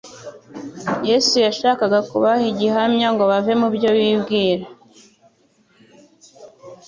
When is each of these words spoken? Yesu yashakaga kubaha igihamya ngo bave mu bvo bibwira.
Yesu 1.09 1.35
yashakaga 1.45 1.99
kubaha 2.09 2.43
igihamya 2.51 3.07
ngo 3.13 3.23
bave 3.31 3.53
mu 3.61 3.67
bvo 3.73 3.89
bibwira. 3.95 4.65